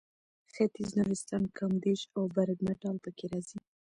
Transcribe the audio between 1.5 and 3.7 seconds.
کامدېش او برګمټال پکې راځي.